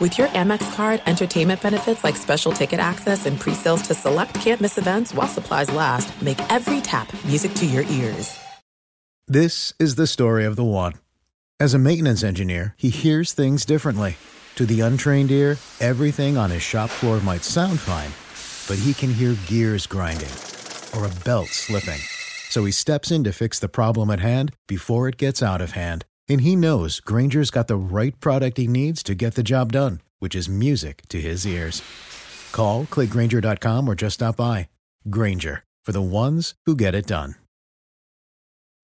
[0.00, 4.78] With your Amex card, entertainment benefits like special ticket access and pre-sales to select campus
[4.78, 8.38] events while supplies last, make every tap music to your ears.
[9.28, 10.94] This is the story of the one.
[11.60, 14.16] As a maintenance engineer, he hears things differently.
[14.54, 18.12] To the untrained ear, everything on his shop floor might sound fine,
[18.68, 20.32] but he can hear gears grinding
[20.96, 22.00] or a belt slipping.
[22.48, 25.72] So he steps in to fix the problem at hand before it gets out of
[25.72, 29.72] hand and he knows Grainger's got the right product he needs to get the job
[29.72, 31.82] done, which is music to his ears.
[32.52, 34.68] Call, clickgrainger.com, or just stop by.
[35.10, 37.34] Granger, for the ones who get it done.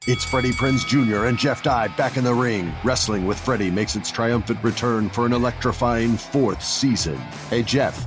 [0.08, 1.26] It's Freddie Prinze Jr.
[1.26, 2.72] and Jeff Dye back in the ring.
[2.84, 7.16] Wrestling with Freddie makes its triumphant return for an electrifying fourth season.
[7.50, 8.06] Hey, Jeff.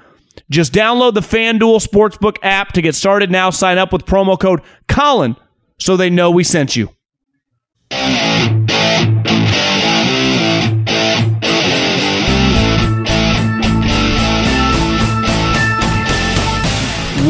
[0.49, 3.49] just download the FanDuel Sportsbook app to get started now.
[3.49, 5.35] Sign up with promo code Colin
[5.79, 6.89] so they know we sent you.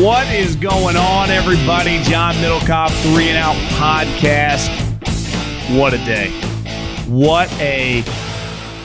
[0.01, 2.01] What is going on, everybody?
[2.03, 4.69] John Middlekauff, Three and Out Podcast.
[5.77, 6.31] What a day.
[7.07, 8.01] What a.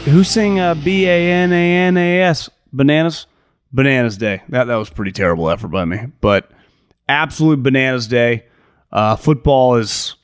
[0.05, 2.51] Who sang uh, B A N A N A S?
[2.73, 3.27] Bananas?
[3.73, 4.43] Bananas Day.
[4.49, 6.51] That that was pretty terrible effort by me, but
[7.09, 8.45] absolute Bananas Day.
[8.93, 10.17] Uh, football is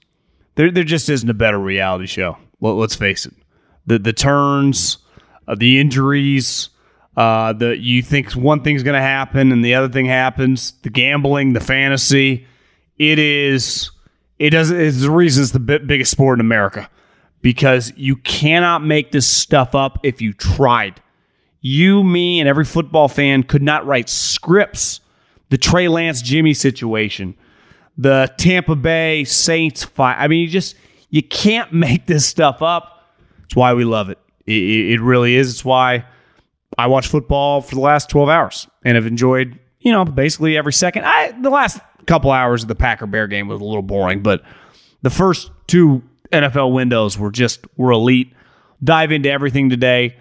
[0.54, 0.70] there.
[0.70, 2.38] There just isn't a better reality show.
[2.60, 3.34] Let, us face it.
[3.86, 4.98] The the turns,
[5.48, 6.68] uh, the injuries.
[7.14, 10.72] Uh, the you think one thing's going to happen and the other thing happens.
[10.82, 12.46] The gambling, the fantasy.
[12.98, 13.90] It is.
[14.38, 14.70] It does.
[14.70, 16.88] It's the reason it's the biggest sport in America
[17.42, 21.02] because you cannot make this stuff up if you tried.
[21.62, 25.00] You, me, and every football fan could not write scripts.
[25.48, 27.36] The Trey Lance Jimmy situation,
[27.96, 30.16] the Tampa Bay Saints fight.
[30.18, 30.76] I mean, you just
[31.10, 33.14] you can't make this stuff up.
[33.44, 34.18] It's why we love it.
[34.46, 35.50] It, it really is.
[35.50, 36.04] It's why
[36.78, 40.72] I watch football for the last 12 hours and have enjoyed, you know, basically every
[40.72, 41.04] second.
[41.04, 44.42] I the last couple hours of the Packer Bear game was a little boring, but
[45.02, 46.02] the first two
[46.32, 48.32] NFL windows were just were elite.
[48.82, 50.16] Dive into everything today.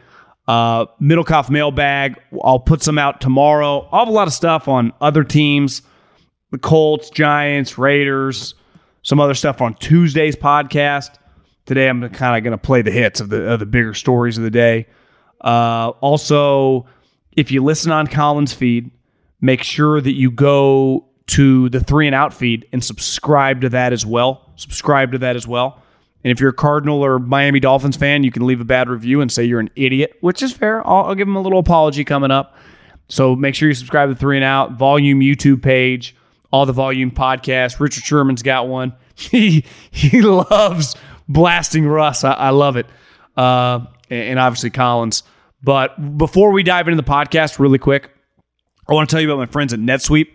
[0.51, 2.19] Uh, Middlekauff mailbag.
[2.43, 3.87] I'll put some out tomorrow.
[3.89, 5.81] I'll have a lot of stuff on other teams,
[6.49, 8.53] the Colts, Giants, Raiders,
[9.01, 11.17] some other stuff on Tuesday's podcast.
[11.65, 14.37] Today, I'm kind of going to play the hits of the of the bigger stories
[14.37, 14.87] of the day.
[15.39, 16.85] Uh, also,
[17.31, 18.91] if you listen on Colin's feed,
[19.39, 23.93] make sure that you go to the three and out feed and subscribe to that
[23.93, 24.51] as well.
[24.57, 25.80] Subscribe to that as well.
[26.23, 29.21] And if you're a Cardinal or Miami Dolphins fan, you can leave a bad review
[29.21, 30.85] and say you're an idiot, which is fair.
[30.87, 32.55] I'll, I'll give them a little apology coming up.
[33.07, 36.15] So make sure you subscribe to Three and Out Volume YouTube page,
[36.51, 37.79] all the Volume podcasts.
[37.79, 38.93] Richard Sherman's got one.
[39.15, 40.95] he he loves
[41.27, 42.23] blasting Russ.
[42.23, 42.85] I, I love it,
[43.35, 45.23] uh, and obviously Collins.
[45.63, 48.09] But before we dive into the podcast, really quick,
[48.87, 50.27] I want to tell you about my friends at NetSuite.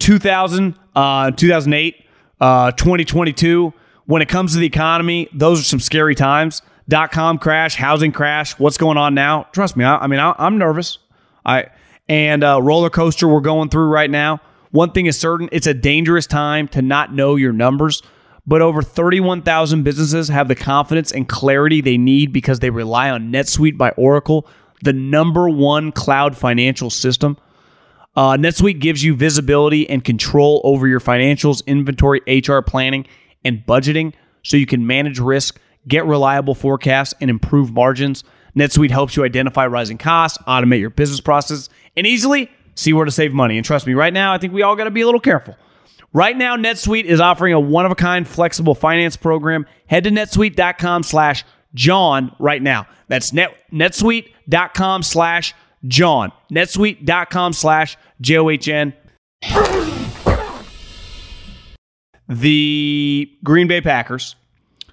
[0.00, 2.04] 2000, uh, 2008,
[2.40, 3.72] uh, 2022
[4.10, 6.62] when it comes to the economy, those are some scary times.
[6.88, 8.58] Dot com crash, housing crash.
[8.58, 9.46] What's going on now?
[9.52, 10.98] Trust me, I, I mean, I, am nervous.
[11.46, 11.66] I
[12.08, 14.40] and uh, roller coaster we're going through right now.
[14.72, 18.02] One thing is certain: it's a dangerous time to not know your numbers.
[18.46, 23.30] but over 31,000 businesses have the confidence and clarity they need because they rely on
[23.30, 24.48] NetSuite by Oracle,
[24.82, 27.36] the number one cloud financial system.
[28.16, 33.06] Uh, NetSuite gives you visibility and control over your financials, inventory, HR planning,
[33.44, 38.24] and budgeting so you can manage risk, get reliable forecasts, and improve margins.
[38.56, 43.10] NetSuite helps you identify rising costs, automate your business process, and easily see where to
[43.10, 43.56] save money.
[43.56, 45.56] And trust me, right now, I think we all got to be a little careful.
[46.12, 49.66] Right now, NetSuite is offering a one-of-a-kind flexible finance program.
[49.86, 51.44] Head to netsuite.com slash
[51.74, 52.88] John right now.
[53.06, 55.54] That's net, netsuite.com slash
[55.86, 56.32] John.
[56.50, 58.94] netsuite.com slash J-O-H-N.
[62.30, 64.36] The Green Bay Packers,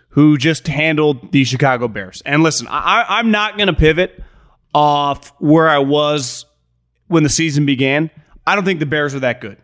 [0.10, 2.22] who just handled the Chicago Bears.
[2.26, 4.24] And listen, I, I'm not going to pivot
[4.74, 6.46] off where I was
[7.08, 8.10] when the season began.
[8.46, 9.58] I don't think the Bears are that good.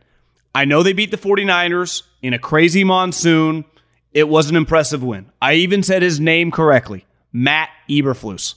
[0.54, 3.66] I know they beat the 49ers in a crazy monsoon.
[4.12, 5.32] It was an impressive win.
[5.42, 8.54] I even said his name correctly Matt Eberflus.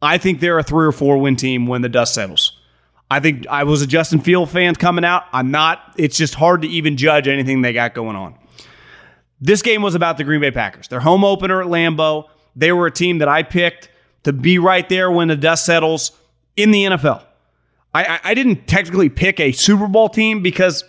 [0.00, 2.49] I think they're a three or four win team when the dust settles.
[3.10, 5.24] I think I was a Justin Field fan coming out.
[5.32, 5.94] I'm not.
[5.96, 8.38] It's just hard to even judge anything they got going on.
[9.40, 10.88] This game was about the Green Bay Packers.
[10.88, 12.28] Their home opener at Lambeau.
[12.54, 13.88] They were a team that I picked
[14.24, 16.12] to be right there when the dust settles
[16.56, 17.24] in the NFL.
[17.92, 20.84] I, I didn't technically pick a Super Bowl team because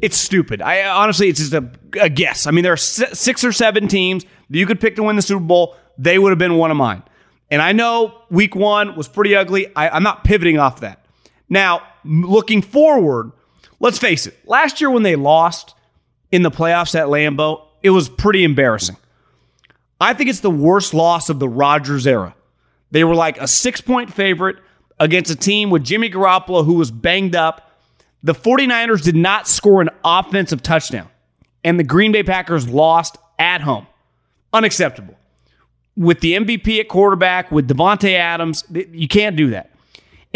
[0.00, 0.62] it's stupid.
[0.62, 1.68] I honestly, it's just a,
[2.00, 2.46] a guess.
[2.46, 5.22] I mean, there are six or seven teams that you could pick to win the
[5.22, 5.76] Super Bowl.
[5.98, 7.02] They would have been one of mine.
[7.50, 9.74] And I know week one was pretty ugly.
[9.76, 11.05] I, I'm not pivoting off that.
[11.48, 13.32] Now, looking forward,
[13.80, 14.36] let's face it.
[14.46, 15.74] Last year when they lost
[16.32, 18.96] in the playoffs at Lambeau, it was pretty embarrassing.
[20.00, 22.34] I think it's the worst loss of the Rodgers era.
[22.90, 24.56] They were like a six point favorite
[24.98, 27.66] against a team with Jimmy Garoppolo who was banged up
[28.26, 31.08] the 49ers did not score an offensive touchdown,
[31.62, 33.86] and the Green Bay Packers lost at home.
[34.52, 35.14] Unacceptable.
[35.96, 39.70] With the MVP at quarterback, with Davante Adams, you can't do that.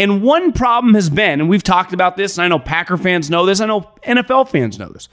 [0.01, 3.29] And one problem has been, and we've talked about this, and I know Packer fans
[3.29, 5.07] know this, I know NFL fans know this.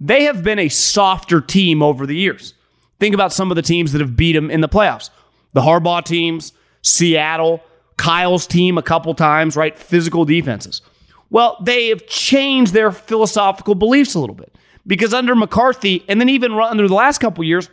[0.00, 2.54] They have been a softer team over the years.
[3.00, 5.10] Think about some of the teams that have beat them in the playoffs.
[5.54, 6.52] The Harbaugh teams,
[6.82, 7.64] Seattle,
[7.96, 9.76] Kyle's team a couple times, right?
[9.76, 10.82] Physical defenses.
[11.28, 14.54] Well, they have changed their philosophical beliefs a little bit
[14.86, 17.68] because under McCarthy, and then even under the last couple years,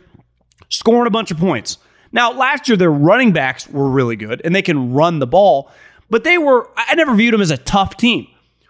[0.68, 1.78] scoring a bunch of points.
[2.10, 5.70] Now, last year their running backs were really good and they can run the ball,
[6.10, 8.26] but they were, I never viewed them as a tough team.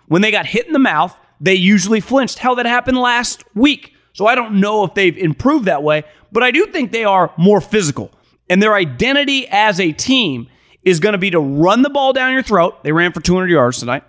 [0.06, 2.38] When they got hit in the mouth, they usually flinched.
[2.38, 3.94] Hell, that happened last week.
[4.12, 7.32] So I don't know if they've improved that way, but I do think they are
[7.36, 8.12] more physical.
[8.48, 10.48] And their identity as a team
[10.82, 12.82] is going to be to run the ball down your throat.
[12.82, 14.02] They ran for 200 yards tonight.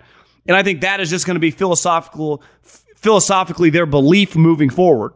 [0.46, 2.42] And I think that is just going to be philosophical,
[2.96, 5.12] philosophically their belief moving forward.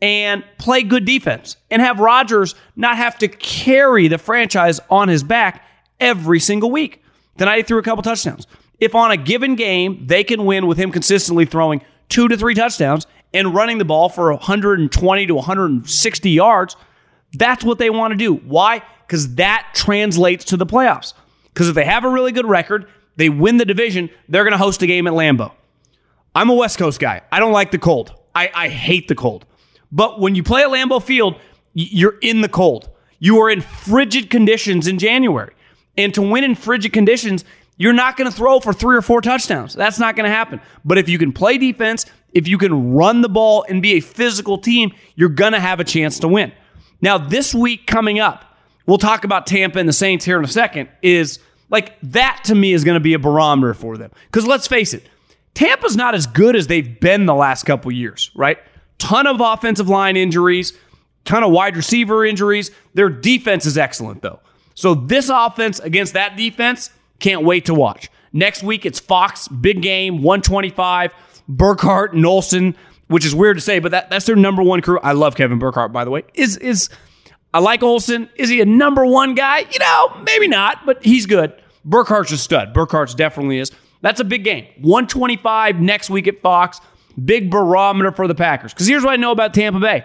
[0.00, 5.22] And play good defense and have Rodgers not have to carry the franchise on his
[5.22, 5.64] back
[6.00, 7.01] every single week.
[7.38, 8.46] Tonight he threw a couple touchdowns.
[8.78, 12.54] If on a given game they can win with him consistently throwing two to three
[12.54, 16.76] touchdowns and running the ball for 120 to 160 yards,
[17.32, 18.34] that's what they want to do.
[18.34, 18.82] Why?
[19.06, 21.14] Because that translates to the playoffs.
[21.52, 22.86] Because if they have a really good record,
[23.16, 25.52] they win the division, they're going to host a game at Lambeau.
[26.34, 27.22] I'm a West Coast guy.
[27.30, 28.14] I don't like the cold.
[28.34, 29.44] I, I hate the cold.
[29.90, 31.38] But when you play at Lambeau Field,
[31.74, 32.88] you're in the cold.
[33.18, 35.54] You are in frigid conditions in January.
[35.96, 37.44] And to win in frigid conditions,
[37.76, 39.74] you're not going to throw for three or four touchdowns.
[39.74, 40.60] That's not going to happen.
[40.84, 44.00] But if you can play defense, if you can run the ball and be a
[44.00, 46.52] physical team, you're going to have a chance to win.
[47.00, 48.56] Now, this week coming up,
[48.86, 51.38] we'll talk about Tampa and the Saints here in a second, is–
[51.72, 54.12] like that to me is going to be a barometer for them.
[54.26, 55.08] Because let's face it,
[55.54, 58.58] Tampa's not as good as they've been the last couple years, right?
[58.98, 60.74] Ton of offensive line injuries,
[61.24, 62.70] ton of wide receiver injuries.
[62.92, 64.40] Their defense is excellent though.
[64.82, 68.10] So this offense against that defense, can't wait to watch.
[68.32, 71.14] Next week it's Fox, big game, 125,
[71.48, 74.98] Burkhardt, and Olsen, which is weird to say, but that, that's their number one crew.
[74.98, 76.24] I love Kevin Burkhardt, by the way.
[76.34, 76.88] Is is
[77.54, 78.28] I like Olsen.
[78.34, 79.58] Is he a number one guy?
[79.58, 81.54] You know, maybe not, but he's good.
[81.84, 82.74] Burkhardt's a stud.
[82.74, 83.70] Burkhardt's definitely is.
[84.00, 84.66] That's a big game.
[84.80, 86.80] 125 next week at Fox.
[87.24, 88.74] Big barometer for the Packers.
[88.74, 90.04] Because here's what I know about Tampa Bay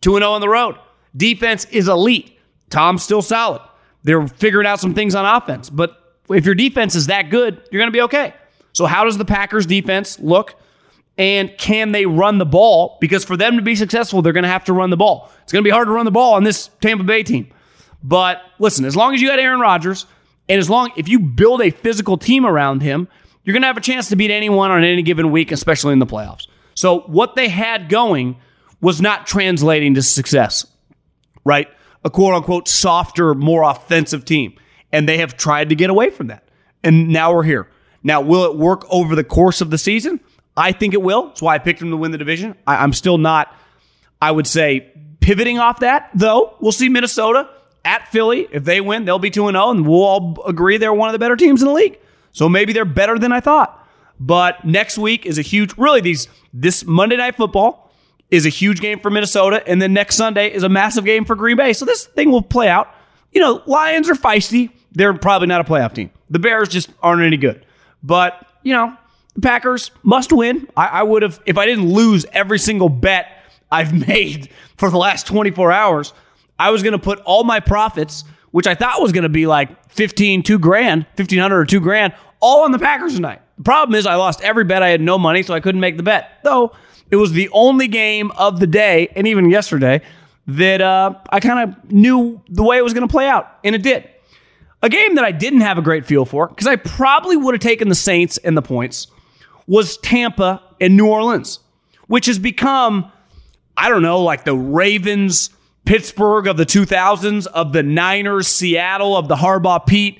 [0.00, 0.76] 2 0 on the road.
[1.16, 2.38] Defense is elite.
[2.70, 3.62] Tom's still solid.
[4.04, 5.70] They're figuring out some things on offense.
[5.70, 5.96] But
[6.28, 8.34] if your defense is that good, you're going to be okay.
[8.72, 10.54] So, how does the Packers defense look?
[11.18, 12.96] And can they run the ball?
[13.00, 15.30] Because for them to be successful, they're going to have to run the ball.
[15.42, 17.52] It's going to be hard to run the ball on this Tampa Bay team.
[18.02, 20.06] But listen, as long as you got Aaron Rodgers,
[20.48, 23.08] and as long if you build a physical team around him,
[23.44, 25.98] you're going to have a chance to beat anyone on any given week, especially in
[25.98, 26.46] the playoffs.
[26.74, 28.36] So what they had going
[28.80, 30.66] was not translating to success,
[31.44, 31.68] right?
[32.04, 34.54] A quote unquote softer, more offensive team.
[34.90, 36.48] And they have tried to get away from that.
[36.82, 37.68] And now we're here.
[38.02, 40.20] Now, will it work over the course of the season?
[40.56, 41.28] I think it will.
[41.28, 42.56] That's why I picked them to win the division.
[42.66, 43.54] I, am still not,
[44.20, 46.56] I would say, pivoting off that, though.
[46.60, 47.48] We'll see Minnesota
[47.84, 48.48] at Philly.
[48.50, 51.18] If they win, they'll be 2 0, and we'll all agree they're one of the
[51.18, 51.98] better teams in the league.
[52.32, 53.78] So maybe they're better than I thought.
[54.20, 57.81] But next week is a huge, really, these this Monday Night Football
[58.32, 61.36] is a huge game for Minnesota, and then next Sunday is a massive game for
[61.36, 61.74] Green Bay.
[61.74, 62.88] So this thing will play out.
[63.30, 64.70] You know, Lions are feisty.
[64.90, 66.10] They're probably not a playoff team.
[66.30, 67.64] The Bears just aren't any good.
[68.02, 68.96] But, you know,
[69.34, 70.66] the Packers must win.
[70.74, 73.30] I, I would have, if I didn't lose every single bet
[73.70, 74.48] I've made
[74.78, 76.14] for the last 24 hours,
[76.58, 79.46] I was going to put all my profits, which I thought was going to be
[79.46, 83.42] like 15, two grand, 1500 or two grand, all on the Packers tonight.
[83.58, 84.82] The problem is I lost every bet.
[84.82, 86.38] I had no money, so I couldn't make the bet.
[86.42, 86.72] Though
[87.12, 90.00] it was the only game of the day, and even yesterday,
[90.46, 93.74] that uh, I kind of knew the way it was going to play out, and
[93.74, 94.08] it did.
[94.82, 97.60] A game that I didn't have a great feel for, because I probably would have
[97.60, 99.08] taken the Saints and the points,
[99.66, 101.60] was Tampa and New Orleans,
[102.06, 103.12] which has become,
[103.76, 105.50] I don't know, like the Ravens,
[105.84, 110.18] Pittsburgh of the 2000s, of the Niners, Seattle, of the Harbaugh Pete,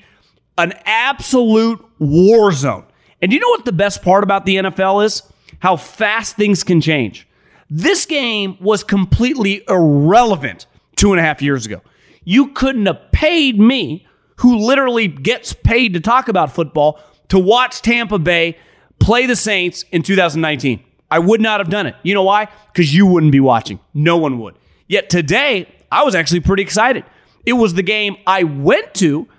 [0.59, 2.85] an absolute war zone.
[3.19, 5.23] And you know what the best part about the NFL is?
[5.63, 7.25] How fast things can change.
[7.69, 10.67] This game was completely irrelevant
[10.97, 11.81] two and a half years ago.
[12.25, 14.05] You couldn't have paid me
[14.39, 18.57] who literally gets paid to talk about football to watch Tampa Bay
[18.99, 20.83] play the Saints in 2019.
[21.09, 21.95] I would not have done it.
[22.03, 22.49] You know why?
[22.73, 23.79] Because you wouldn't be watching.
[23.93, 24.55] No one would.
[24.89, 27.05] Yet today, I was actually pretty excited.
[27.45, 29.29] It was the game I went to.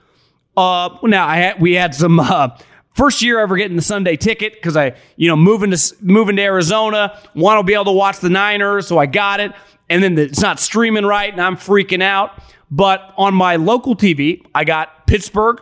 [0.56, 2.56] Uh, now I had, we had some uh,
[2.94, 6.42] first year ever getting the Sunday ticket because I, you know, moving to moving to
[6.42, 9.52] Arizona, want to be able to watch the Niners, so I got it.
[9.90, 12.32] And then the, it's not streaming right, and I'm freaking out.
[12.70, 15.60] But on my local TV, I got Pittsburgh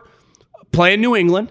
[0.70, 1.50] playing New England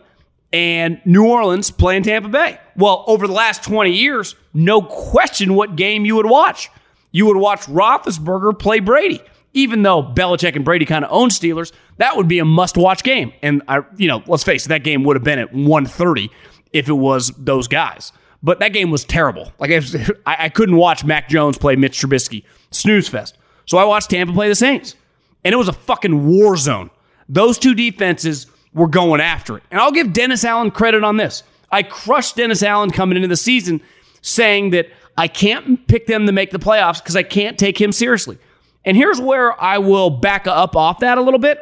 [0.53, 2.59] and New Orleans playing Tampa Bay.
[2.75, 6.69] Well, over the last 20 years, no question what game you would watch.
[7.11, 9.21] You would watch Roethlisberger play Brady.
[9.53, 13.33] Even though Belichick and Brady kind of own Steelers, that would be a must-watch game.
[13.41, 16.29] And I, you know, let's face it, that game would have been at 1:30
[16.71, 18.13] if it was those guys.
[18.43, 19.51] But that game was terrible.
[19.59, 19.81] Like I,
[20.25, 22.43] I couldn't watch Mac Jones play Mitch Trubisky.
[22.71, 23.37] Snooze fest.
[23.65, 24.95] So I watched Tampa play the Saints
[25.43, 26.89] and it was a fucking war zone.
[27.29, 29.63] Those two defenses were going after it.
[29.71, 31.43] And I'll give Dennis Allen credit on this.
[31.71, 33.81] I crushed Dennis Allen coming into the season
[34.21, 37.91] saying that I can't pick them to make the playoffs because I can't take him
[37.91, 38.37] seriously.
[38.85, 41.59] And here's where I will back up off that a little bit.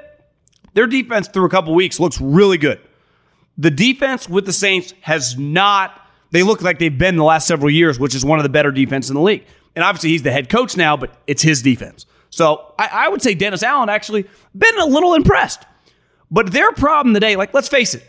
[0.74, 2.80] Their defense through a couple weeks looks really good.
[3.58, 6.00] The defense with the Saints has not,
[6.32, 8.72] they look like they've been the last several years, which is one of the better
[8.72, 9.46] defenses in the league.
[9.76, 12.06] And obviously he's the head coach now, but it's his defense.
[12.30, 15.66] So I, I would say Dennis Allen actually been a little impressed.
[16.32, 18.04] But their problem today, like let's face it,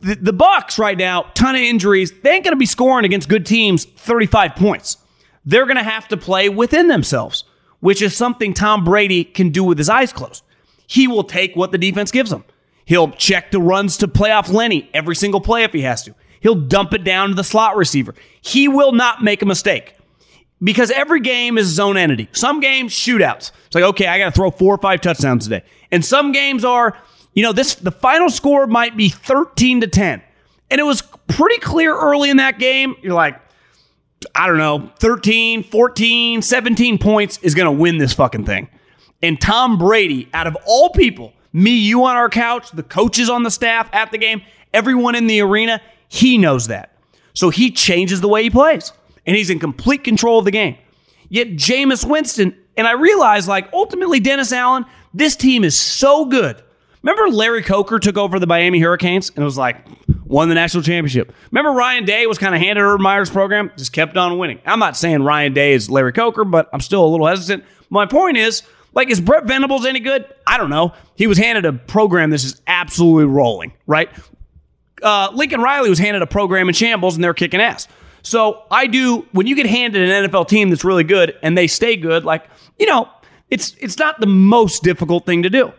[0.00, 2.12] the, the Bucs right now, ton of injuries.
[2.22, 4.96] They ain't going to be scoring against good teams 35 points.
[5.44, 7.44] They're going to have to play within themselves,
[7.84, 10.42] which is something Tom Brady can do with his eyes closed.
[10.86, 12.42] He will take what the defense gives him.
[12.86, 16.14] He'll check the runs to playoff Lenny every single play if he has to.
[16.40, 18.14] He'll dump it down to the slot receiver.
[18.40, 19.96] He will not make a mistake
[20.62, 22.30] because every game is zone entity.
[22.32, 23.52] Some games, shootouts.
[23.66, 25.62] It's like, okay, I got to throw four or five touchdowns today.
[25.90, 26.96] And some games are,
[27.34, 30.22] you know, this the final score might be 13 to 10.
[30.70, 32.94] And it was pretty clear early in that game.
[33.02, 33.38] You're like,
[34.34, 38.68] I don't know, 13, 14, 17 points is going to win this fucking thing.
[39.22, 43.42] And Tom Brady, out of all people, me, you on our couch, the coaches on
[43.42, 46.98] the staff at the game, everyone in the arena, he knows that.
[47.32, 48.92] So he changes the way he plays
[49.26, 50.76] and he's in complete control of the game.
[51.28, 56.62] Yet Jameis Winston, and I realize like ultimately Dennis Allen, this team is so good.
[57.02, 59.76] Remember Larry Coker took over the Miami Hurricanes and it was like
[60.26, 61.32] won the national championship.
[61.50, 64.60] Remember Ryan Day was kind of handed Urban Meyer's program, just kept on winning.
[64.64, 67.64] I'm not saying Ryan Day is Larry Coker, but I'm still a little hesitant.
[67.90, 68.62] My point is,
[68.94, 70.24] like, is Brent Venables any good?
[70.46, 70.92] I don't know.
[71.16, 74.08] He was handed a program that's just absolutely rolling, right?
[75.02, 77.88] Uh, Lincoln Riley was handed a program in shambles and they're kicking ass.
[78.22, 81.66] So I do when you get handed an NFL team that's really good and they
[81.66, 83.08] stay good, like, you know,
[83.50, 85.72] it's it's not the most difficult thing to do.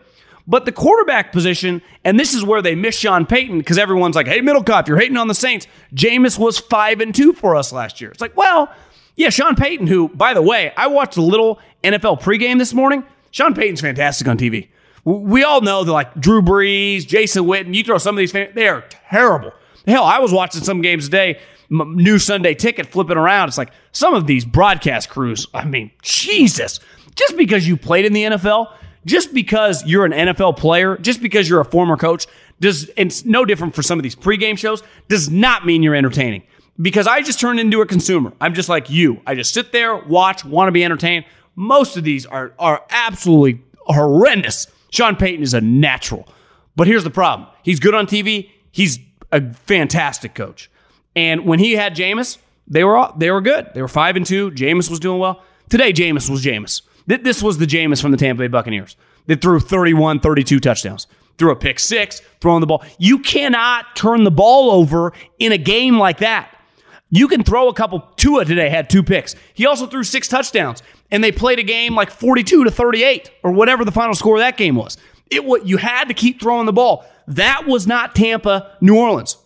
[0.48, 4.28] But the quarterback position, and this is where they miss Sean Payton because everyone's like,
[4.28, 5.66] hey, Middlekauff, you're hating on the Saints.
[5.94, 8.10] Jameis was five and two for us last year.
[8.10, 8.72] It's like, well,
[9.16, 13.04] yeah, Sean Payton, who, by the way, I watched a little NFL pregame this morning.
[13.32, 14.68] Sean Payton's fantastic on TV.
[15.04, 18.68] We all know that like Drew Brees, Jason Witten, you throw some of these, they
[18.68, 19.52] are terrible.
[19.86, 21.38] Hell, I was watching some games today
[21.70, 23.48] new Sunday ticket flipping around.
[23.48, 26.80] It's like some of these broadcast crews, I mean, Jesus,
[27.14, 28.72] just because you played in the NFL,
[29.06, 32.26] just because you're an NFL player, just because you're a former coach,
[32.60, 36.42] does it's no different for some of these pregame shows, does not mean you're entertaining.
[36.78, 38.34] Because I just turned into a consumer.
[38.38, 39.22] I'm just like you.
[39.26, 41.24] I just sit there, watch, want to be entertained.
[41.54, 44.66] Most of these are are absolutely horrendous.
[44.90, 46.28] Sean Payton is a natural.
[46.74, 47.48] But here's the problem.
[47.62, 48.50] He's good on TV.
[48.70, 48.98] He's
[49.32, 50.70] a fantastic coach.
[51.14, 52.36] And when he had Jameis,
[52.68, 53.70] they were all, they were good.
[53.74, 54.50] They were five and two.
[54.50, 55.42] Jameis was doing well.
[55.70, 56.82] Today, Jameis was Jameis.
[57.06, 58.96] This was the Jameis from the Tampa Bay Buccaneers
[59.26, 61.06] that threw 31, 32 touchdowns.
[61.38, 62.84] Threw a pick six, throwing the ball.
[62.98, 66.50] You cannot turn the ball over in a game like that.
[67.10, 68.00] You can throw a couple.
[68.16, 69.36] Tua today had two picks.
[69.54, 73.52] He also threw six touchdowns, and they played a game like 42 to 38 or
[73.52, 74.96] whatever the final score of that game was.
[75.30, 77.04] It what you had to keep throwing the ball.
[77.28, 79.36] That was not Tampa, New Orleans.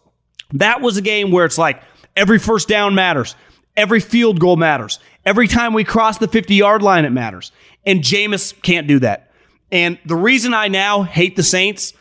[0.52, 1.82] That was a game where it's like
[2.16, 3.34] every first down matters,
[3.76, 7.52] every field goal matters, every time we cross the 50 yard line it matters.
[7.84, 9.32] And Jameis can't do that.
[9.72, 11.92] And the reason I now hate the Saints,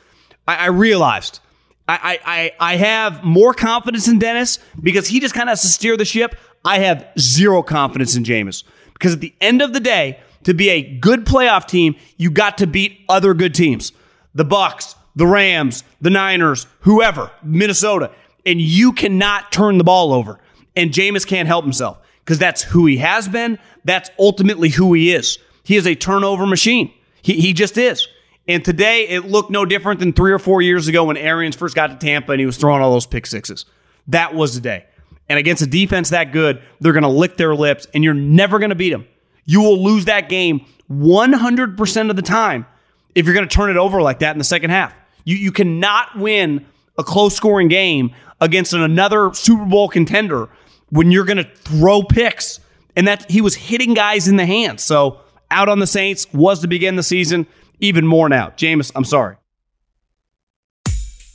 [0.48, 1.40] I, I realized
[1.88, 5.70] I, I, I have more confidence in Dennis because he just kind of has to
[5.70, 6.36] steer the ship.
[6.64, 10.70] I have zero confidence in Jameis because at the end of the day, to be
[10.70, 13.92] a good playoff team, you got to beat other good teams.
[14.36, 18.12] The Bucs, the Rams, the Niners, whoever, Minnesota.
[18.46, 20.40] And you cannot turn the ball over.
[20.76, 21.98] And Jameis can't help himself
[22.30, 23.58] because that's who he has been.
[23.86, 25.40] That's ultimately who he is.
[25.64, 26.94] He is a turnover machine.
[27.24, 28.08] He, he just is.
[28.48, 31.74] And today it looked no different than three or four years ago when Arians first
[31.74, 33.66] got to Tampa and he was throwing all those pick sixes.
[34.10, 34.86] That was the day.
[35.28, 38.60] And against a defense that good, they're going to lick their lips and you're never
[38.60, 39.08] going to beat them.
[39.46, 42.68] You will lose that game 100% of the time
[43.16, 44.94] if you're going to turn it over like that in the second half.
[45.26, 50.48] You, you cannot win a close scoring game against another Super Bowl contender
[50.90, 52.60] when you're going to throw picks.
[52.96, 54.84] And that he was hitting guys in the hands.
[54.84, 57.48] So out on the Saints was to begin the season,
[57.80, 58.50] even more now.
[58.50, 59.38] Jameis, I'm sorry.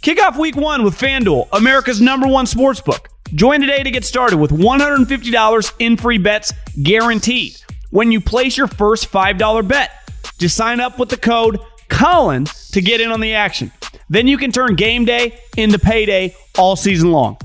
[0.02, 3.08] Kick off week one with FanDuel, America's number one sports book.
[3.34, 7.56] Join today to get started with $150 in free bets guaranteed
[7.90, 9.90] when you place your first $5 bet.
[10.38, 13.72] Just sign up with the code Colin to get in on the action.
[14.10, 17.38] Then you can turn game day into payday all season long.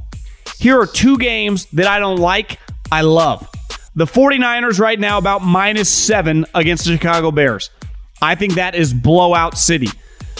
[0.59, 2.59] Here are two games that I don't like,
[2.91, 3.49] I love.
[3.95, 7.69] The 49ers right now about minus seven against the Chicago Bears.
[8.21, 9.87] I think that is blowout city.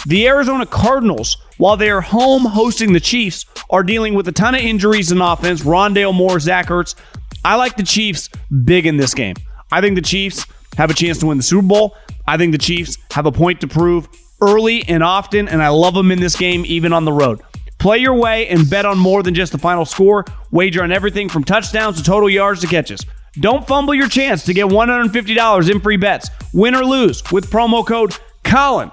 [0.06, 4.54] The Arizona Cardinals, while they are home hosting the Chiefs, are dealing with a ton
[4.54, 5.62] of injuries in offense.
[5.62, 6.94] Rondale Moore, Zach Ertz.
[7.42, 8.28] I like the Chiefs
[8.64, 9.36] big in this game.
[9.72, 11.96] I think the Chiefs have a chance to win the Super Bowl.
[12.28, 14.06] I think the Chiefs have a point to prove
[14.42, 17.40] early and often, and I love them in this game, even on the road.
[17.80, 20.26] Play your way and bet on more than just the final score.
[20.50, 23.06] Wager on everything from touchdowns to total yards to catches.
[23.40, 27.86] Don't fumble your chance to get $150 in free bets, win or lose, with promo
[27.86, 28.14] code
[28.44, 28.90] Colin.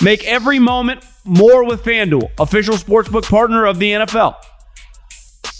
[0.00, 4.34] Make every moment more with FanDuel, official sportsbook partner of the NFL.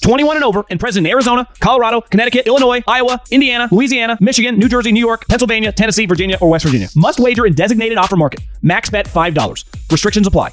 [0.00, 4.68] 21 and over and present in Arizona, Colorado, Connecticut, Illinois, Iowa, Indiana, Louisiana, Michigan, New
[4.70, 6.88] Jersey, New York, Pennsylvania, Tennessee, Virginia, or West Virginia.
[6.96, 8.40] Must wager in designated offer market.
[8.62, 9.64] Max bet $5.
[9.90, 10.52] Restrictions apply.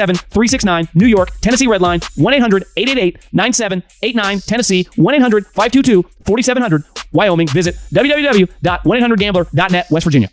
[0.07, 6.83] 369 New York, Tennessee Red Line 1 800 888 9789 Tennessee 1 800 522 4700
[7.11, 7.47] Wyoming.
[7.47, 10.29] Visit www.1800gambler.net West Virginia.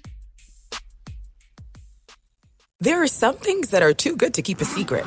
[2.81, 5.04] There are some things that are too good to keep a secret.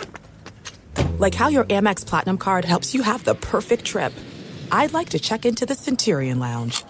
[1.19, 4.11] Like how your Amex Platinum card helps you have the perfect trip.
[4.71, 6.83] I'd like to check into the Centurion Lounge.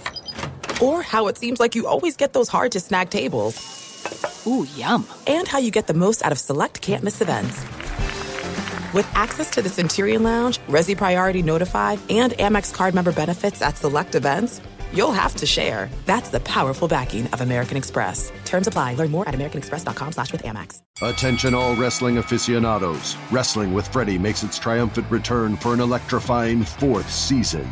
[0.81, 3.80] Or how it seems like you always get those hard to snag tables.
[4.47, 5.07] Ooh, yum.
[5.27, 7.61] And how you get the most out of select can't miss events.
[8.93, 13.77] With access to the Centurion Lounge, Resy Priority Notified, and Amex card member benefits at
[13.77, 14.59] select events,
[14.91, 15.89] you'll have to share.
[16.05, 18.31] That's the powerful backing of American Express.
[18.43, 18.95] Terms apply.
[18.95, 20.81] Learn more at americanexpress.com slash with Amex.
[21.01, 23.15] Attention all wrestling aficionados.
[23.31, 27.71] Wrestling with Freddie makes its triumphant return for an electrifying fourth season.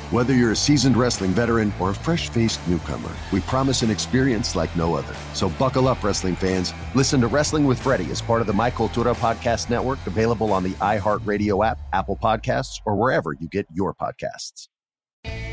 [0.11, 4.57] Whether you're a seasoned wrestling veteran or a fresh faced newcomer, we promise an experience
[4.57, 5.15] like no other.
[5.33, 6.73] So buckle up, wrestling fans.
[6.95, 10.63] Listen to Wrestling with Freddie as part of the My Cultura Podcast Network, available on
[10.63, 14.67] the iHeartRadio app, Apple Podcasts, or wherever you get your podcasts.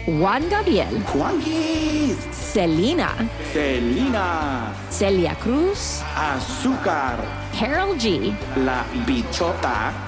[0.08, 10.07] Juan Gabriel, Juanquis, Selena, Selena, Celia Cruz, Azúcar, Karol G, La Bichota,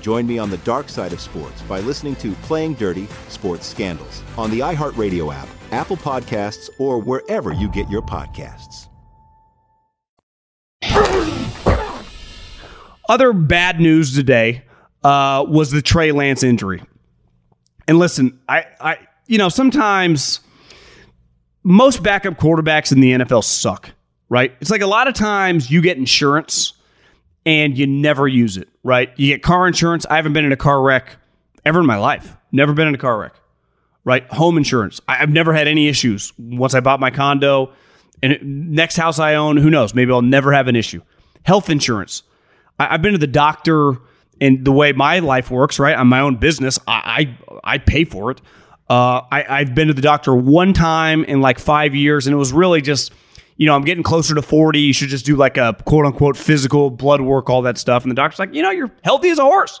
[0.00, 4.22] Join me on the dark side of sports by listening to Playing Dirty Sports Scandals
[4.36, 8.88] on the iHeartRadio app, Apple Podcasts, or wherever you get your podcasts.
[13.08, 14.64] Other bad news today
[15.02, 16.82] uh, was the Trey Lance injury.
[17.86, 20.40] And listen, I, I, you know, sometimes
[21.62, 23.90] most backup quarterbacks in the NFL suck,
[24.28, 24.54] right?
[24.60, 26.74] It's like a lot of times you get insurance
[27.46, 29.10] and you never use it, right?
[29.16, 30.06] You get car insurance.
[30.08, 31.16] I haven't been in a car wreck
[31.64, 32.34] ever in my life.
[32.50, 33.34] Never been in a car wreck,
[34.04, 34.26] right?
[34.32, 35.00] Home insurance.
[35.06, 37.70] I- I've never had any issues once I bought my condo.
[38.22, 39.94] And next house I own, who knows?
[39.94, 41.02] Maybe I'll never have an issue.
[41.44, 42.22] Health insurance.
[42.80, 43.98] I, I've been to the doctor,
[44.40, 45.96] and the way my life works, right?
[45.96, 46.78] I'm my own business.
[46.88, 48.40] I I, I pay for it.
[48.88, 52.38] Uh, I, I've been to the doctor one time in like five years, and it
[52.38, 53.12] was really just,
[53.58, 54.78] you know, I'm getting closer to 40.
[54.78, 58.04] You should just do like a quote unquote physical blood work, all that stuff.
[58.04, 59.80] And the doctor's like, you know, you're healthy as a horse.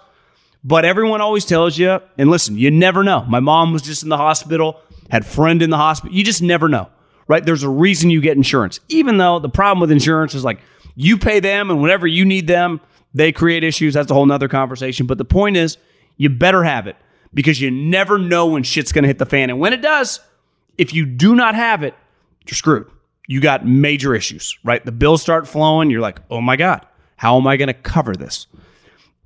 [0.64, 3.24] But everyone always tells you, and listen, you never know.
[3.28, 6.14] My mom was just in the hospital, had friend in the hospital.
[6.14, 6.88] You just never know,
[7.28, 7.44] right?
[7.44, 8.80] There's a reason you get insurance.
[8.88, 10.60] Even though the problem with insurance is like
[10.96, 12.80] you pay them, and whenever you need them,
[13.14, 13.94] they create issues.
[13.94, 15.06] That's a whole nother conversation.
[15.06, 15.78] But the point is,
[16.16, 16.96] you better have it
[17.32, 19.50] because you never know when shit's going to hit the fan.
[19.50, 20.18] And when it does,
[20.76, 21.94] if you do not have it,
[22.44, 22.90] you're screwed.
[23.28, 24.84] You got major issues, right?
[24.84, 25.90] The bills start flowing.
[25.90, 26.84] You're like, oh my God,
[27.16, 28.46] how am I going to cover this?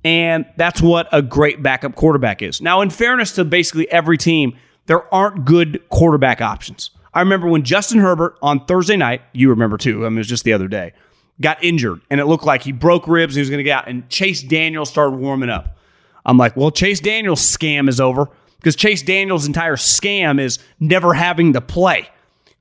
[0.03, 2.61] And that's what a great backup quarterback is.
[2.61, 6.91] Now, in fairness to basically every team, there aren't good quarterback options.
[7.13, 10.27] I remember when Justin Herbert on Thursday night, you remember too, I mean, it was
[10.27, 10.91] just the other day,
[11.39, 13.77] got injured and it looked like he broke ribs and he was going to get
[13.77, 13.87] out.
[13.87, 15.77] And Chase Daniels started warming up.
[16.25, 21.13] I'm like, well, Chase Daniels' scam is over because Chase Daniels' entire scam is never
[21.13, 22.09] having to play.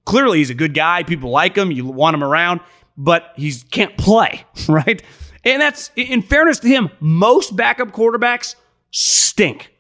[0.05, 1.03] Clearly, he's a good guy.
[1.03, 1.71] People like him.
[1.71, 2.61] You want him around,
[2.97, 5.03] but he can't play, right?
[5.45, 8.55] And that's, in fairness to him, most backup quarterbacks
[8.91, 9.73] stink.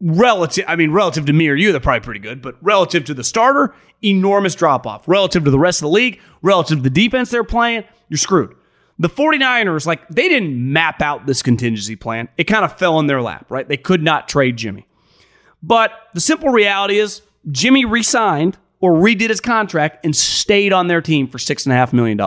[0.00, 3.14] Relative, I mean, relative to me or you, they're probably pretty good, but relative to
[3.14, 5.08] the starter, enormous drop off.
[5.08, 8.54] Relative to the rest of the league, relative to the defense they're playing, you're screwed.
[9.00, 12.28] The 49ers, like, they didn't map out this contingency plan.
[12.36, 13.68] It kind of fell in their lap, right?
[13.68, 14.86] They could not trade Jimmy.
[15.62, 20.86] But the simple reality is Jimmy re signed or redid his contract and stayed on
[20.86, 22.18] their team for $6.5 million.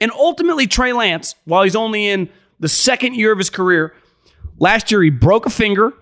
[0.00, 2.28] And ultimately, Trey Lance, while he's only in
[2.60, 3.94] the second year of his career,
[4.58, 5.92] last year he broke a finger,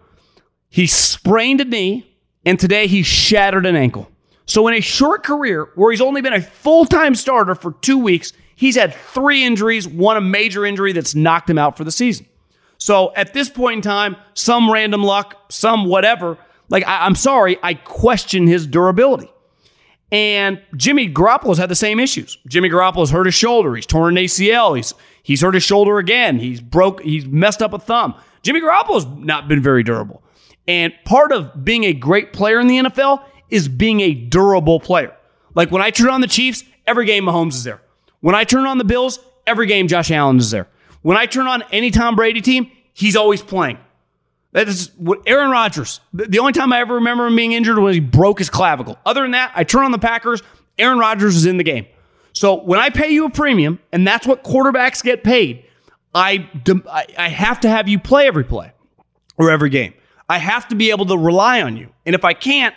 [0.68, 4.10] he sprained a knee, and today he shattered an ankle.
[4.44, 7.98] So, in a short career where he's only been a full time starter for two
[7.98, 11.90] weeks, he's had three injuries, one a major injury that's knocked him out for the
[11.90, 12.26] season.
[12.78, 17.58] So, at this point in time, some random luck, some whatever, Like, I, I'm sorry,
[17.62, 19.30] I question his durability.
[20.12, 22.38] And Jimmy Garoppolo's had the same issues.
[22.48, 23.74] Jimmy Garoppolo's hurt his shoulder.
[23.74, 24.76] He's torn an ACL.
[24.76, 26.38] He's he's hurt his shoulder again.
[26.38, 27.02] He's broke.
[27.02, 28.14] He's messed up a thumb.
[28.42, 30.22] Jimmy Garoppolo's not been very durable.
[30.68, 35.14] And part of being a great player in the NFL is being a durable player.
[35.54, 37.80] Like when I turn on the Chiefs, every game Mahomes is there.
[38.20, 40.68] When I turn on the Bills, every game Josh Allen is there.
[41.02, 43.78] When I turn on any Tom Brady team, he's always playing.
[44.56, 46.00] That is what Aaron Rodgers.
[46.14, 48.98] The only time I ever remember him being injured was he broke his clavicle.
[49.04, 50.42] Other than that, I turn on the Packers,
[50.78, 51.84] Aaron Rodgers is in the game.
[52.32, 55.66] So when I pay you a premium, and that's what quarterbacks get paid,
[56.14, 56.48] I,
[57.18, 58.72] I have to have you play every play
[59.36, 59.92] or every game.
[60.26, 61.90] I have to be able to rely on you.
[62.06, 62.74] And if I can't,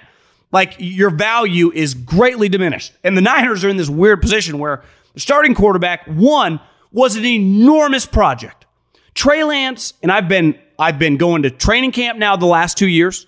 [0.52, 2.92] like your value is greatly diminished.
[3.06, 6.60] And the Niners are in this weird position where the starting quarterback, one,
[6.92, 8.66] was an enormous project.
[9.14, 12.88] Trey Lance, and I've been I've been going to training camp now the last two
[12.88, 13.28] years.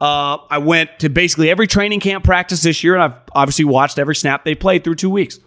[0.00, 3.98] Uh, I went to basically every training camp practice this year, and I've obviously watched
[3.98, 5.40] every snap they played through two weeks.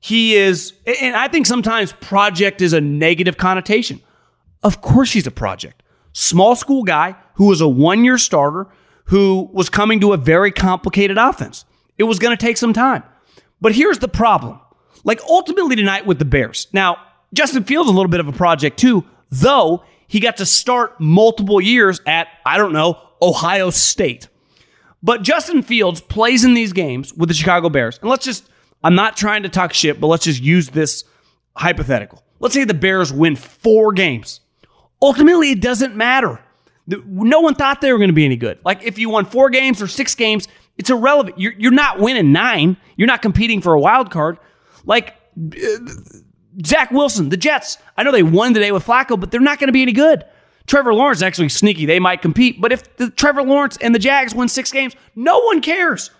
[0.00, 4.00] He is, and I think sometimes project is a negative connotation.
[4.62, 5.82] Of course, he's a project.
[6.12, 8.66] Small school guy who was a one year starter
[9.06, 11.64] who was coming to a very complicated offense.
[11.98, 13.02] It was going to take some time.
[13.60, 14.60] But here's the problem.
[15.04, 16.68] Like ultimately tonight with the Bears.
[16.72, 16.98] Now,
[17.34, 21.58] Justin Fields a little bit of a project too, though he got to start multiple
[21.58, 24.28] years at, I don't know, Ohio State.
[25.02, 27.98] But Justin Fields plays in these games with the Chicago Bears.
[27.98, 28.46] And let's just,
[28.84, 31.04] I'm not trying to talk shit, but let's just use this
[31.56, 32.22] hypothetical.
[32.40, 34.40] Let's say the Bears win four games.
[35.00, 36.44] Ultimately, it doesn't matter.
[36.86, 38.58] No one thought they were going to be any good.
[38.66, 40.46] Like if you won four games or six games,
[40.76, 41.40] it's irrelevant.
[41.40, 42.76] You're, you're not winning nine.
[42.98, 44.36] You're not competing for a wild card.
[44.84, 45.14] Like
[46.64, 47.78] Zach Wilson, the Jets.
[47.96, 50.24] I know they won today with Flacco, but they're not going to be any good.
[50.66, 51.86] Trevor Lawrence actually sneaky.
[51.86, 55.40] They might compete, but if the Trevor Lawrence and the Jags win six games, no
[55.40, 56.10] one cares.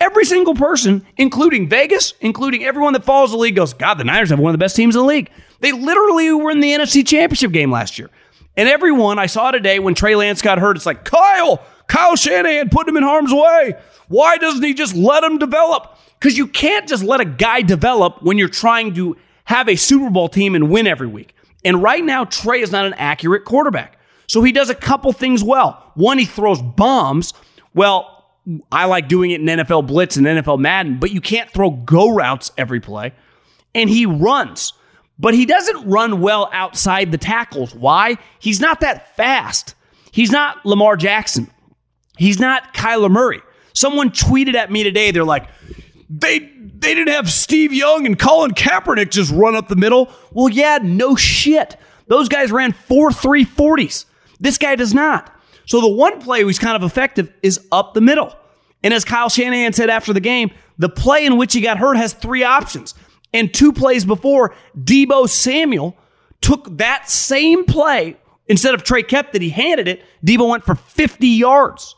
[0.00, 4.30] Every single person, including Vegas, including everyone that follows the league, goes, God, the Niners
[4.30, 5.30] have one of the best teams in the league.
[5.60, 8.10] They literally were in the NFC Championship game last year.
[8.56, 12.68] And everyone I saw today when Trey Lance got hurt, it's like, Kyle, Kyle Shanahan
[12.68, 13.74] put him in harm's way.
[14.08, 15.96] Why doesn't he just let him develop?
[16.18, 19.16] Because you can't just let a guy develop when you're trying to
[19.52, 21.34] have a Super Bowl team and win every week.
[21.64, 23.98] And right now, Trey is not an accurate quarterback.
[24.26, 25.92] So he does a couple things well.
[25.94, 27.34] One, he throws bombs.
[27.74, 28.26] Well,
[28.70, 32.14] I like doing it in NFL Blitz and NFL Madden, but you can't throw go
[32.14, 33.12] routes every play.
[33.74, 34.72] And he runs
[35.22, 37.74] but he doesn't run well outside the tackles.
[37.74, 38.16] Why?
[38.40, 39.76] He's not that fast.
[40.10, 41.48] He's not Lamar Jackson.
[42.18, 43.40] He's not Kyler Murray.
[43.72, 45.48] Someone tweeted at me today, they're like,
[46.18, 50.10] they they didn't have Steve Young and Colin Kaepernick just run up the middle.
[50.32, 51.76] Well, yeah, no shit.
[52.06, 54.04] Those guys ran 4 3 40s.
[54.38, 55.34] This guy does not.
[55.64, 58.34] So the one play who's kind of effective is up the middle.
[58.82, 61.96] And as Kyle Shanahan said after the game, the play in which he got hurt
[61.96, 62.94] has three options.
[63.32, 65.96] And two plays before, Deebo Samuel
[66.40, 68.16] took that same play.
[68.48, 70.04] Instead of Trey kept that he handed it.
[70.26, 71.94] Deebo went for 50 yards.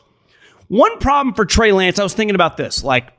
[0.67, 2.83] One problem for Trey Lance, I was thinking about this.
[2.83, 3.11] Like,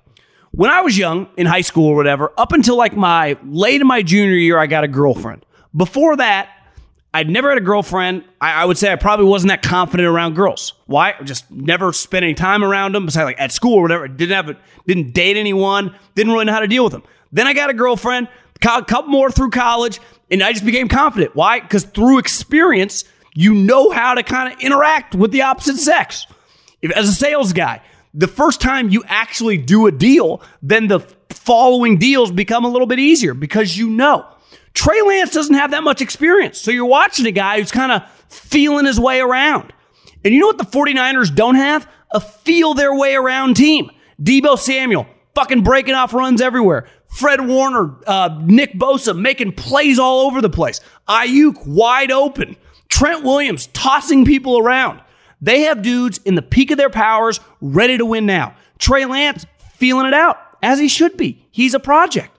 [0.56, 3.86] when I was young in high school or whatever, up until like my late in
[3.86, 5.44] my junior year, I got a girlfriend.
[5.76, 6.48] Before that,
[7.12, 8.24] I'd never had a girlfriend.
[8.40, 10.72] I, I, would say I probably wasn't that confident around girls.
[10.86, 11.14] Why?
[11.24, 13.04] Just never spent any time around them.
[13.04, 15.94] Besides, like at school or whatever, didn't have, a, didn't date anyone.
[16.14, 17.02] Didn't really know how to deal with them.
[17.32, 21.36] Then I got a girlfriend, a couple more through college, and I just became confident.
[21.36, 21.60] Why?
[21.60, 26.26] Because through experience, you know how to kind of interact with the opposite sex.
[26.80, 27.82] If, as a sales guy,
[28.16, 32.86] the first time you actually do a deal, then the following deals become a little
[32.86, 34.26] bit easier because you know.
[34.72, 36.60] Trey Lance doesn't have that much experience.
[36.60, 39.72] So you're watching a guy who's kind of feeling his way around.
[40.24, 41.88] And you know what the 49ers don't have?
[42.12, 43.90] A feel their way around team.
[44.20, 46.86] Deebo Samuel, fucking breaking off runs everywhere.
[47.08, 50.80] Fred Warner, uh, Nick Bosa making plays all over the place.
[51.08, 52.56] Aiyuk wide open.
[52.88, 55.00] Trent Williams tossing people around.
[55.46, 58.56] They have dudes in the peak of their powers ready to win now.
[58.78, 61.46] Trey Lance feeling it out as he should be.
[61.52, 62.36] He's a project.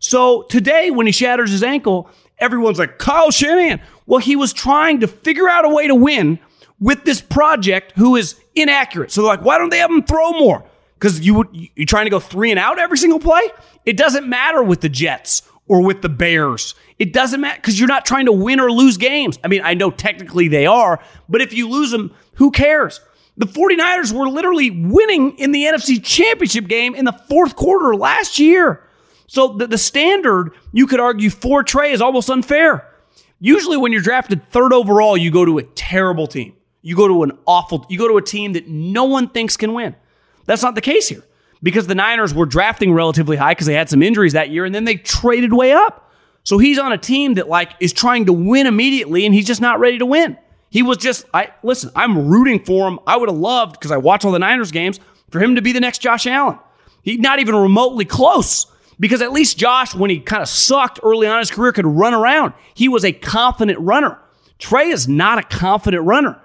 [0.00, 3.80] So today, when he shatters his ankle, everyone's like, Kyle Shanahan.
[4.04, 6.40] Well, he was trying to figure out a way to win
[6.80, 9.12] with this project who is inaccurate.
[9.12, 10.64] So they're like, why don't they have him throw more?
[10.94, 13.42] Because you would you trying to go three and out every single play?
[13.86, 16.74] It doesn't matter with the Jets or with the Bears.
[16.98, 19.38] It doesn't matter because you're not trying to win or lose games.
[19.44, 23.00] I mean, I know technically they are, but if you lose them, who cares?
[23.36, 28.40] The 49ers were literally winning in the NFC Championship game in the fourth quarter last
[28.40, 28.82] year.
[29.28, 32.92] So the, the standard, you could argue, for Trey is almost unfair.
[33.38, 36.56] Usually, when you're drafted third overall, you go to a terrible team.
[36.82, 39.72] You go to an awful, you go to a team that no one thinks can
[39.72, 39.94] win.
[40.46, 41.22] That's not the case here
[41.62, 44.74] because the Niners were drafting relatively high because they had some injuries that year and
[44.74, 46.10] then they traded way up.
[46.42, 49.60] So he's on a team that like is trying to win immediately and he's just
[49.60, 50.36] not ready to win.
[50.70, 52.98] He was just I listen, I'm rooting for him.
[53.06, 55.72] I would have loved because I watch all the Niners games for him to be
[55.72, 56.58] the next Josh Allen.
[57.02, 58.66] He's not even remotely close
[58.98, 62.14] because at least Josh when he kind of sucked early on his career could run
[62.14, 62.52] around.
[62.74, 64.18] He was a confident runner.
[64.58, 66.40] Trey is not a confident runner.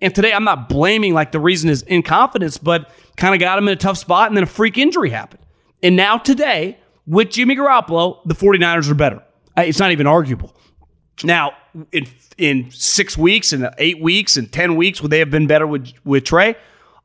[0.00, 3.68] And today I'm not blaming like the reason is inconfidence, but kind of got him
[3.68, 5.42] in a tough spot and then a freak injury happened.
[5.82, 9.22] And now today with Jimmy Garoppolo, the 49ers are better.
[9.56, 10.54] Uh, it's not even arguable.
[11.24, 11.52] Now,
[11.92, 12.06] in
[12.36, 15.92] in six weeks and eight weeks and ten weeks, would they have been better with
[16.04, 16.56] with Trey?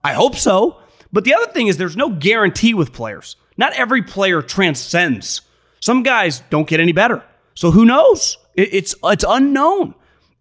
[0.04, 0.82] I hope so.
[1.14, 3.36] But the other thing is, there's no guarantee with players.
[3.58, 5.42] Not every player transcends.
[5.80, 7.24] Some guys don't get any better.
[7.54, 8.38] So who knows?
[8.56, 9.96] It, it's it's unknown,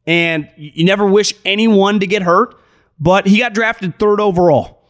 [0.06, 2.56] and you never wish anyone to get hurt.
[2.98, 4.82] But he got drafted third overall,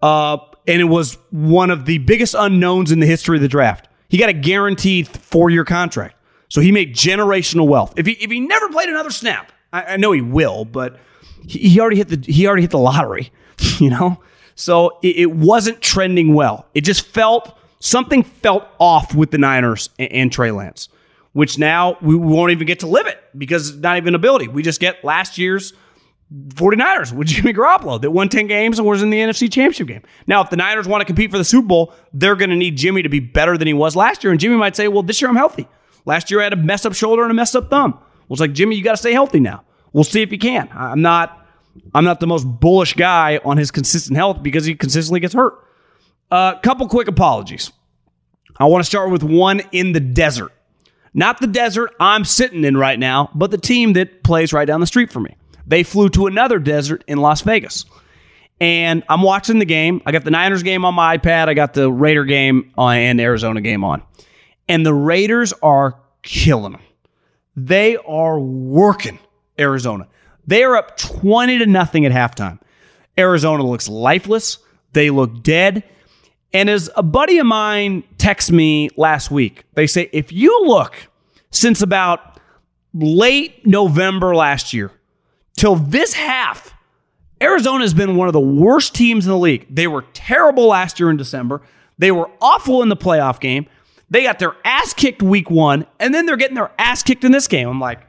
[0.00, 3.88] uh, and it was one of the biggest unknowns in the history of the draft.
[4.08, 6.16] He got a guaranteed four year contract.
[6.48, 7.94] So he made generational wealth.
[7.96, 10.98] If he if he never played another snap, I, I know he will, but
[11.46, 13.32] he, he, already hit the he already hit the lottery,
[13.78, 14.22] you know.
[14.54, 16.66] So it, it, wasn't trending well.
[16.72, 20.88] It just felt something felt off with the Niners and, and Trey Lance,
[21.36, 24.48] which now we, won't even get to live it because it's not even ability.
[24.48, 25.74] We just get last year's
[26.32, 30.02] 49ers with Jimmy Garoppolo that won 10 games and was in the NFC Championship game.
[30.26, 32.78] Now, if the Niners want to compete for the Super Bowl, they're going to need
[32.78, 34.30] Jimmy to be better than he was last year.
[34.30, 35.68] And Jimmy might say, well, this year I'm healthy.
[36.06, 37.92] Last year I had a messed up shoulder and a messed up thumb.
[37.92, 39.62] Well, it's like, Jimmy, you got to stay healthy now.
[39.92, 40.70] We'll see if you can.
[40.72, 41.46] I'm not
[41.94, 45.62] I'm not the most bullish guy on his consistent health because he consistently gets hurt.
[46.30, 47.72] A uh, couple quick apologies.
[48.58, 50.52] I want to start with one in the desert.
[51.16, 54.80] Not the desert I'm sitting in right now, but the team that plays right down
[54.80, 55.36] the street from me.
[55.66, 57.84] They flew to another desert in Las Vegas.
[58.60, 60.00] And I'm watching the game.
[60.06, 61.48] I got the Niners game on my iPad.
[61.48, 64.02] I got the Raider game uh, and Arizona game on
[64.68, 66.82] and the Raiders are killing them.
[67.56, 69.18] They are working
[69.58, 70.08] Arizona.
[70.46, 72.60] They are up 20 to nothing at halftime.
[73.18, 74.58] Arizona looks lifeless.
[74.92, 75.84] They look dead.
[76.56, 80.96] And as a buddy of mine texted me last week, they say if you look
[81.50, 82.40] since about
[82.94, 84.90] late November last year
[85.58, 86.74] till this half,
[87.42, 89.66] Arizona has been one of the worst teams in the league.
[89.68, 91.60] They were terrible last year in December.
[91.98, 93.66] They were awful in the playoff game.
[94.08, 97.32] They got their ass kicked week one, and then they're getting their ass kicked in
[97.32, 97.68] this game.
[97.68, 98.00] I'm like,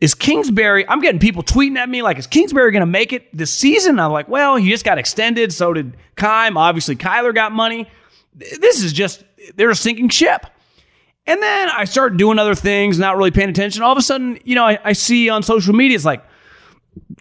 [0.00, 0.88] is Kingsbury?
[0.88, 4.00] I'm getting people tweeting at me like, is Kingsbury going to make it this season?
[4.00, 5.52] I'm like, well, he just got extended.
[5.52, 6.56] So did Keim.
[6.56, 7.88] Obviously, Kyler got money.
[8.34, 9.24] This is just,
[9.56, 10.46] they're a sinking ship.
[11.26, 13.82] And then I start doing other things, not really paying attention.
[13.82, 16.24] All of a sudden, you know, I, I see on social media, it's like,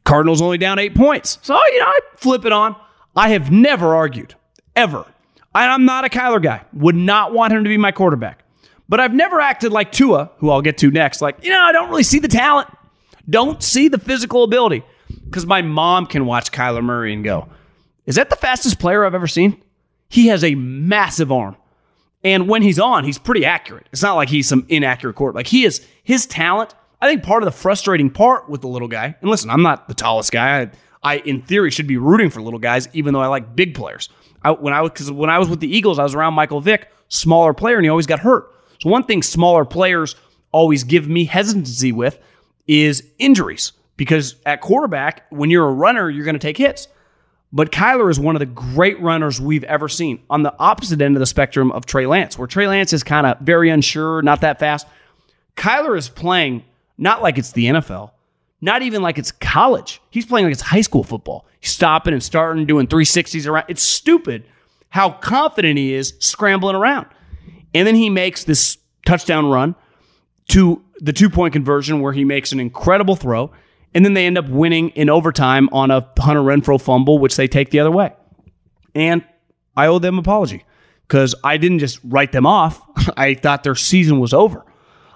[0.04, 1.38] Cardinals only down eight points.
[1.44, 2.76] So, you know, I flip it on.
[3.16, 4.34] I have never argued,
[4.76, 5.06] ever,
[5.54, 6.64] I'm not a Kyler guy.
[6.74, 8.44] Would not want him to be my quarterback.
[8.90, 11.22] But I've never acted like Tua, who I'll get to next.
[11.22, 12.68] Like, you know, I don't really see the talent.
[13.30, 14.84] Don't see the physical ability.
[15.26, 17.48] Because my mom can watch Kyler Murray and go,
[18.08, 19.62] is that the fastest player I've ever seen?
[20.10, 21.56] He has a massive arm.
[22.24, 23.88] And when he's on, he's pretty accurate.
[23.92, 25.36] It's not like he's some inaccurate court.
[25.36, 26.74] Like he is his talent.
[27.02, 29.88] I think part of the frustrating part with the little guy, and listen, I'm not
[29.88, 30.62] the tallest guy.
[30.62, 30.72] I,
[31.02, 34.10] I in theory should be rooting for little guys, even though I like big players.
[34.44, 36.60] I, when I was because when I was with the Eagles, I was around Michael
[36.60, 38.52] Vick, smaller player, and he always got hurt.
[38.80, 40.16] So one thing smaller players
[40.52, 42.20] always give me hesitancy with
[42.68, 46.88] is injuries because at quarterback, when you're a runner, you're going to take hits.
[47.52, 51.16] But Kyler is one of the great runners we've ever seen on the opposite end
[51.16, 54.42] of the spectrum of Trey Lance, where Trey Lance is kind of very unsure, not
[54.42, 54.88] that fast.
[55.58, 56.64] Kyler is playing
[56.98, 58.12] not like it's the NFL,
[58.62, 60.00] not even like it's college.
[60.12, 61.46] He's playing like it's high school football.
[61.60, 63.66] He's stopping and starting, doing 360s around.
[63.68, 64.46] It's stupid
[64.90, 67.08] how confident he is scrambling around.
[67.74, 69.76] And then he makes this touchdown run
[70.50, 73.52] to the two point conversion where he makes an incredible throw.
[73.94, 77.48] And then they end up winning in overtime on a Hunter Renfrow fumble, which they
[77.48, 78.14] take the other way.
[78.94, 79.24] And
[79.76, 80.64] I owe them apology
[81.08, 82.82] because I didn't just write them off.
[83.18, 84.64] I thought their season was over.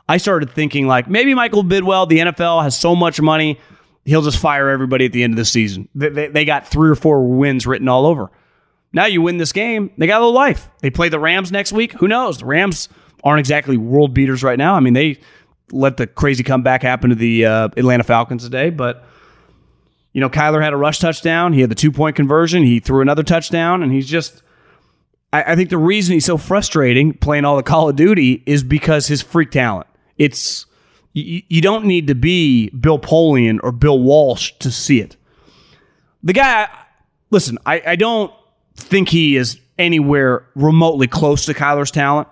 [0.08, 3.60] I started thinking like maybe Michael Bidwill, the NFL has so much money,
[4.06, 5.88] he'll just fire everybody at the end of the season.
[5.96, 8.32] They, they, they got three or four wins written all over.
[8.94, 10.70] Now you win this game, they got a little life.
[10.80, 11.94] They play the Rams next week.
[11.94, 12.38] Who knows?
[12.38, 12.90] The Rams
[13.24, 14.76] aren't exactly world beaters right now.
[14.76, 15.20] I mean, they
[15.72, 19.04] let the crazy comeback happen to the uh, Atlanta Falcons today, but
[20.14, 21.54] you know, Kyler had a rush touchdown.
[21.54, 22.64] He had the two point conversion.
[22.64, 24.44] He threw another touchdown, and he's just.
[25.32, 28.64] I, I think the reason he's so frustrating playing all the Call of Duty is
[28.64, 29.88] because his freak talent.
[30.20, 30.68] It's
[31.14, 35.16] you, don't need to be Bill Polian or Bill Walsh to see it.
[36.24, 36.68] the guy,
[37.30, 38.34] listen, I, I don't
[38.76, 42.28] think he is anywhere remotely close to Kyler's talent.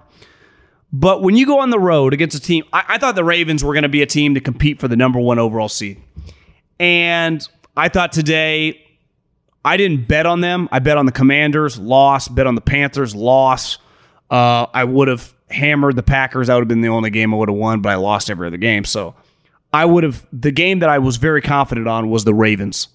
[0.94, 3.64] But when you go on the road against a team, I, I thought the Ravens
[3.64, 6.02] were going to be a team to compete for the number one overall seed.
[6.80, 8.86] And I thought today,
[9.64, 10.68] I didn't bet on them.
[10.72, 12.28] I bet on the Commanders, loss.
[12.28, 13.78] Bet on the Panthers, loss.
[14.30, 16.48] Uh, I would have hammered the Packers.
[16.48, 18.48] That would have been the only game I would have won, but I lost every
[18.48, 18.84] other game.
[18.84, 19.16] So
[19.72, 22.88] I would have, the game that I was very confident on was the Ravens.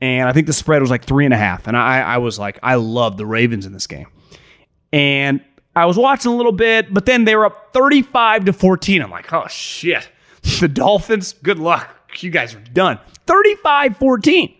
[0.00, 1.66] And I think the spread was like three and a half.
[1.66, 4.06] And I, I was like, I love the Ravens in this game.
[4.92, 5.42] And
[5.74, 9.02] I was watching a little bit, but then they were up 35 to 14.
[9.02, 10.08] I'm like, oh shit.
[10.60, 11.90] The Dolphins, good luck.
[12.20, 13.00] You guys are done.
[13.26, 14.54] 35 14.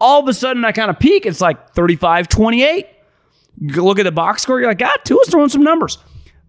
[0.00, 1.24] All of a sudden, I kind of peek.
[1.24, 2.86] It's like 35 28.
[3.60, 4.58] Look at the box score.
[4.58, 5.98] You're like, God, Tua's throwing some numbers.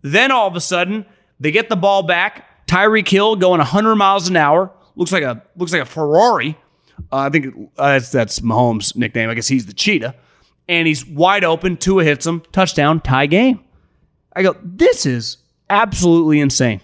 [0.02, 1.06] Then all of a sudden,
[1.40, 2.66] they get the ball back.
[2.68, 4.72] Tyreek Hill going 100 miles an hour.
[4.96, 6.58] Looks like a looks like a Ferrari.
[7.12, 9.30] Uh, I think uh, that's, that's Mahomes' nickname.
[9.30, 10.16] I guess he's the cheetah.
[10.68, 11.78] And he's wide open.
[11.78, 12.42] Tua hits him.
[12.52, 13.00] Touchdown.
[13.02, 13.64] Tie game.
[14.36, 15.38] I go, this is
[15.70, 16.82] absolutely insane.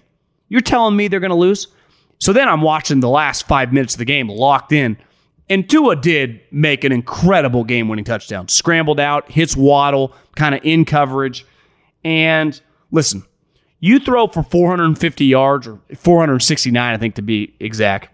[0.50, 1.68] You're telling me they're going to lose?
[2.20, 4.98] So then I'm watching the last five minutes of the game locked in.
[5.50, 8.48] And Tua did make an incredible game winning touchdown.
[8.48, 11.46] Scrambled out, hits Waddle, kind of in coverage.
[12.06, 12.60] And
[12.92, 13.24] listen,
[13.82, 18.10] you throw for 450 yards or 469, I think to be exact.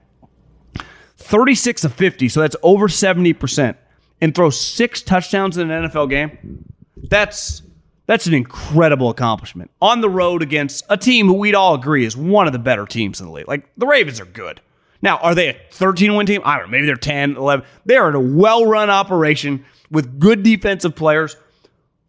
[1.28, 3.76] 36 of 50, so that's over 70%,
[4.22, 6.66] and throw six touchdowns in an NFL game.
[6.96, 7.62] That's
[8.06, 12.16] that's an incredible accomplishment on the road against a team who we'd all agree is
[12.16, 13.48] one of the better teams in the league.
[13.50, 14.62] Like the Ravens are good.
[15.02, 16.42] Now, are they a 13 win team?
[16.46, 16.72] I don't know.
[16.72, 17.66] Maybe they're 10, 11.
[17.86, 21.36] They are a well run operation with good defensive players.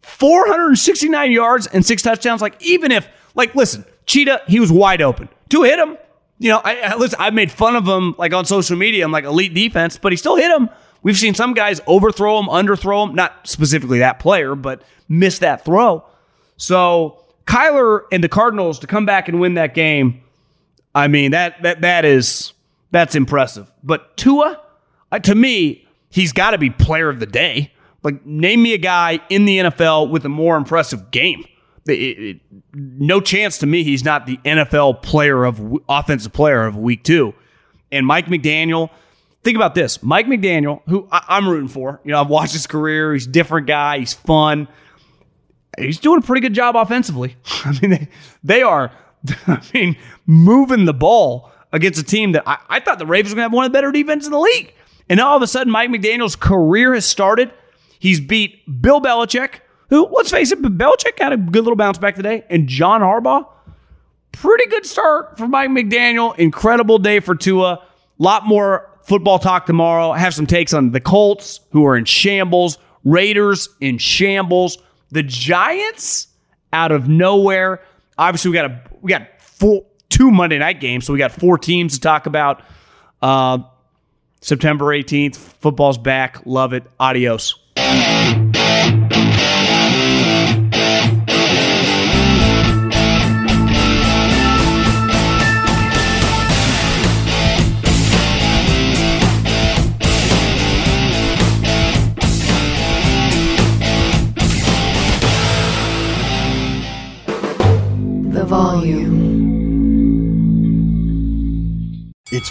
[0.01, 2.41] 469 yards and six touchdowns.
[2.41, 5.29] Like, even if, like, listen, Cheetah, he was wide open.
[5.49, 5.97] To hit him,
[6.39, 9.03] you know, I, I listen, I made fun of him like on social media.
[9.03, 10.69] I'm like elite defense, but he still hit him.
[11.03, 15.63] We've seen some guys overthrow him, underthrow him, not specifically that player, but miss that
[15.63, 16.05] throw.
[16.57, 20.21] So Kyler and the Cardinals to come back and win that game,
[20.95, 22.53] I mean that that that is
[22.91, 23.71] that's impressive.
[23.83, 24.61] But Tua,
[25.11, 27.73] uh, to me, he's got to be player of the day.
[28.01, 31.45] Like name me a guy in the NFL with a more impressive game.
[31.87, 32.41] It, it,
[32.73, 37.33] no chance to me he's not the NFL player of offensive player of week two.
[37.91, 38.89] And Mike McDaniel,
[39.43, 42.01] think about this: Mike McDaniel, who I, am rooting for.
[42.03, 43.13] You know, I've watched his career.
[43.13, 43.99] He's a different guy.
[43.99, 44.67] He's fun.
[45.77, 47.37] He's doing a pretty good job offensively.
[47.45, 48.07] I mean, they,
[48.43, 48.91] they are.
[49.47, 53.37] I mean, moving the ball against a team that I, I thought the Ravens were
[53.37, 54.73] going to have one of the better defenses in the league.
[55.09, 57.51] And all of a sudden, Mike McDaniel's career has started.
[57.97, 59.59] He's beat Bill Belichick,
[59.89, 63.47] who, let's face it, Belichick had a good little bounce back today, and John Harbaugh.
[64.31, 66.37] Pretty good start for Mike McDaniel.
[66.37, 67.83] Incredible day for Tua.
[68.19, 70.13] Lot more football talk tomorrow.
[70.13, 74.77] Have some takes on the Colts, who are in shambles, Raiders in shambles,
[75.09, 76.27] the Giants
[76.71, 77.81] out of nowhere.
[78.17, 81.57] Obviously, we got a we got four two Monday night games, so we got four
[81.57, 82.61] teams to talk about.
[83.21, 83.59] Uh,
[84.41, 86.45] September 18th, football's back.
[86.45, 86.83] Love it.
[86.99, 87.55] Adios.